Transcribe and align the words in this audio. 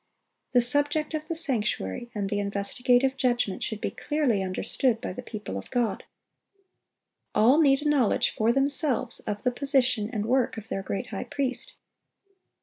The 0.53 0.63
subject 0.63 1.13
of 1.13 1.27
the 1.27 1.35
sanctuary 1.35 2.09
and 2.15 2.27
the 2.27 2.39
investigative 2.39 3.15
judgment 3.17 3.61
should 3.61 3.79
be 3.79 3.91
clearly 3.91 4.41
understood 4.41 4.99
by 4.99 5.13
the 5.13 5.21
people 5.21 5.59
of 5.59 5.69
God. 5.69 6.05
All 7.35 7.61
need 7.61 7.83
a 7.83 7.87
knowledge 7.87 8.31
for 8.31 8.51
themselves 8.51 9.19
of 9.27 9.43
the 9.43 9.51
position 9.51 10.09
and 10.11 10.25
work 10.25 10.57
of 10.57 10.69
their 10.69 10.81
great 10.81 11.09
High 11.11 11.25
Priest. 11.25 11.75